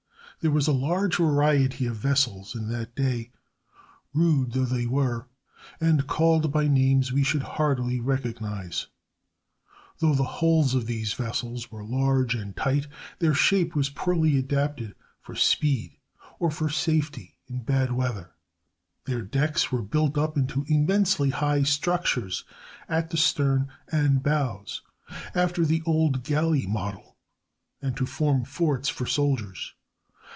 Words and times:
There 0.39 0.49
was 0.49 0.67
a 0.67 0.71
large 0.73 1.17
variety 1.17 1.85
of 1.85 1.97
vessels 1.97 2.55
in 2.55 2.67
that 2.69 2.95
day, 2.95 3.29
rude 4.11 4.53
though 4.53 4.65
they 4.65 4.87
were, 4.87 5.27
and 5.79 6.07
called 6.07 6.51
by 6.51 6.67
names 6.67 7.11
we 7.11 7.21
should 7.21 7.43
hardly 7.43 7.99
recognize. 7.99 8.87
Though 9.99 10.15
the 10.15 10.23
hulls 10.41 10.73
of 10.73 10.87
these 10.87 11.13
vessels 11.13 11.69
were 11.71 11.83
large 11.85 12.33
and 12.33 12.57
tight, 12.57 12.87
their 13.19 13.35
shape 13.35 13.75
was 13.75 13.91
poorly 13.91 14.35
adapted 14.39 14.95
for 15.21 15.35
speed 15.35 15.97
or 16.39 16.49
for 16.49 16.71
safety 16.71 17.37
in 17.47 17.59
bad 17.61 17.91
weather. 17.91 18.31
Their 19.05 19.21
decks 19.21 19.71
were 19.71 19.83
built 19.83 20.17
up 20.17 20.39
into 20.39 20.65
immensely 20.67 21.29
high 21.29 21.61
structures 21.61 22.45
at 22.89 23.11
the 23.11 23.17
stern 23.17 23.67
and 23.91 24.23
bows, 24.23 24.81
after 25.35 25.63
the 25.67 25.83
old 25.85 26.23
galley 26.23 26.65
model, 26.65 27.15
and 27.79 27.95
to 27.95 28.07
form 28.07 28.43
forts 28.43 28.89
for 28.89 29.05
soldiers. 29.05 29.75